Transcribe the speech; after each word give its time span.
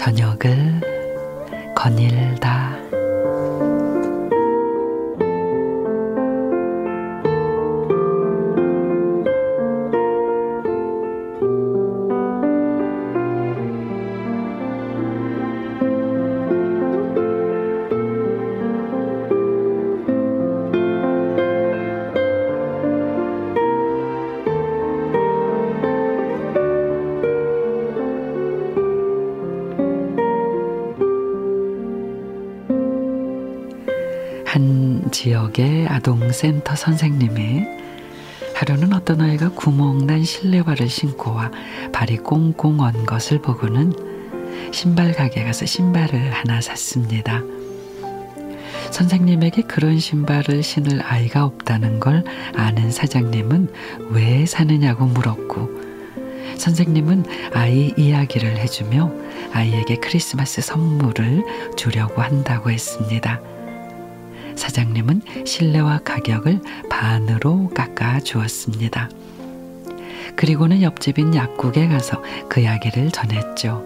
저녁을 0.00 0.80
거닐다. 1.76 2.69
한 34.50 35.08
지역의 35.12 35.86
아동센터 35.86 36.74
선생님이 36.74 37.62
하루는 38.56 38.92
어떤 38.92 39.20
아이가 39.20 39.48
구멍난 39.50 40.24
실내화를 40.24 40.88
신고 40.88 41.30
와 41.30 41.52
발이 41.92 42.16
꽁꽁 42.16 42.80
언 42.80 43.06
것을 43.06 43.40
보고는 43.40 43.92
신발 44.72 45.12
가게 45.12 45.44
가서 45.44 45.66
신발을 45.66 46.32
하나 46.32 46.60
샀습니다. 46.60 47.42
선생님에게 48.90 49.62
그런 49.62 50.00
신발을 50.00 50.64
신을 50.64 51.00
아이가 51.00 51.44
없다는 51.44 52.00
걸 52.00 52.24
아는 52.56 52.90
사장님은 52.90 53.72
왜 54.10 54.46
사느냐고 54.46 55.06
물었고 55.06 55.70
선생님은 56.56 57.24
아이 57.54 57.94
이야기를 57.96 58.56
해주며 58.56 59.12
아이에게 59.52 59.94
크리스마스 59.98 60.60
선물을 60.60 61.44
주려고 61.76 62.20
한다고 62.20 62.72
했습니다. 62.72 63.40
사장님은 64.60 65.22
실내화 65.46 66.00
가격을 66.04 66.60
반으로 66.90 67.70
깎아 67.70 68.20
주었습니다. 68.20 69.08
그리고는 70.36 70.82
옆집인 70.82 71.34
약국에 71.34 71.88
가서 71.88 72.22
그 72.48 72.60
이야기를 72.60 73.10
전했죠. 73.10 73.82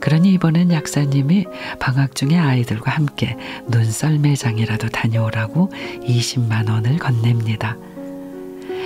그러니 0.00 0.32
이번엔 0.32 0.72
약사님이 0.72 1.44
방학 1.78 2.14
중에 2.14 2.38
아이들과 2.38 2.92
함께 2.92 3.36
눈썰 3.68 4.18
매장이라도 4.18 4.88
다녀오라고 4.88 5.70
20만 6.00 6.70
원을 6.70 6.96
건넵니다. 6.98 7.76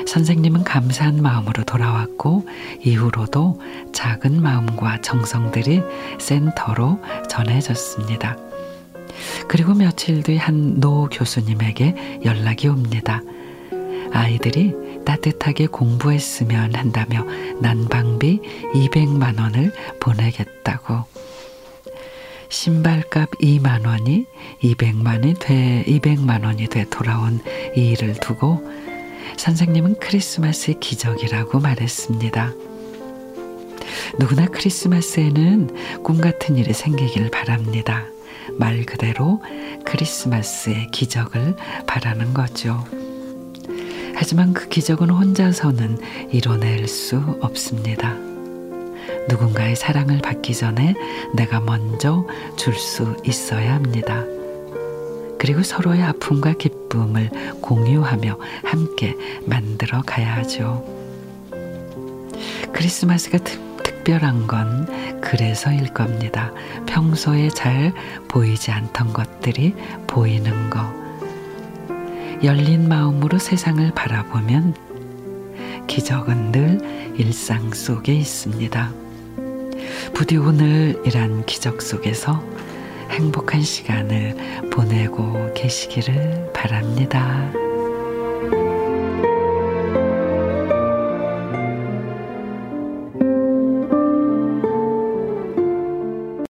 선생님은 0.07 0.65
감사한 0.65 1.23
마음으로 1.23 1.62
돌아왔고 1.62 2.45
이후로도 2.85 3.61
작은 3.93 4.43
마음과 4.43 5.01
정성들이 5.03 5.81
센터로 6.19 7.01
전해졌습니다. 7.29 8.48
그리고 9.47 9.75
며칠 9.75 10.22
뒤 10.22 10.36
한 10.36 10.81
노 10.81 11.08
교수님에게 11.11 12.20
연락이 12.25 12.69
옵니다. 12.69 13.22
아이들이 14.12 14.75
따뜻하게 15.05 15.67
공부했으면 15.67 16.75
한다며 16.75 17.25
난방비 17.61 18.41
200만 18.75 19.41
원을 19.41 19.72
보내겠다고. 20.00 21.05
신발값 22.50 23.31
2만 23.42 23.86
원이 23.86 24.25
200만이 24.62 25.39
돼 25.39 25.84
200만 25.86 26.44
원이 26.44 26.69
돼 26.69 26.86
돌아온 26.89 27.41
이 27.77 27.91
일을 27.91 28.14
두고 28.20 28.62
선생님은 29.36 29.97
크리스마스의 30.00 30.81
기적이라고 30.81 31.61
말했습니다. 31.61 32.53
누구나 34.19 34.47
크리스마스에는 34.47 36.03
꿈 36.03 36.21
같은 36.21 36.56
일이 36.56 36.72
생기길 36.72 37.31
바랍니다. 37.31 38.06
말 38.59 38.84
그대로 38.84 39.43
크리스마스의 39.84 40.88
기적을 40.91 41.56
바라는 41.87 42.34
거죠. 42.34 42.84
하지만 44.15 44.53
그 44.53 44.69
기적은 44.69 45.10
혼자서는 45.10 45.99
이뤄낼 46.32 46.88
수 46.88 47.16
없습니다. 47.41 48.15
누군가의 49.28 49.77
사랑을 49.77 50.19
받기 50.21 50.54
전에 50.54 50.94
내가 51.34 51.60
먼저 51.60 52.27
줄 52.56 52.75
수 52.75 53.16
있어야 53.25 53.75
합니다. 53.75 54.25
그리고 55.38 55.62
서로의 55.62 56.03
아픔과 56.03 56.54
기쁨을 56.54 57.31
공유하며 57.60 58.38
함께 58.65 59.16
만들어 59.44 60.03
가야 60.03 60.37
하죠. 60.37 60.84
크리스마스가 62.72 63.38
특 63.38 63.68
특별한 64.09 64.47
건 64.47 65.21
그래서일 65.21 65.93
겁니다. 65.93 66.51
평소에 66.87 67.51
잘 67.51 67.93
보이지 68.27 68.71
않던 68.71 69.13
것들이 69.13 69.75
보이는 70.07 70.71
거. 70.71 70.81
열린 72.43 72.89
마음으로 72.89 73.39
세상을 73.39 73.93
바라보면 73.95 74.75
기적은 75.87 76.53
늘 76.53 77.13
일상 77.19 77.71
속에 77.75 78.15
있습니다. 78.15 78.91
부디 80.15 80.39
오늘 80.39 80.99
이란 81.05 81.45
기적 81.45 81.83
속에서 81.83 82.43
행복한 83.11 83.61
시간을 83.61 84.71
보내고 84.71 85.53
계시기를 85.53 86.53
바랍니다. 86.55 87.53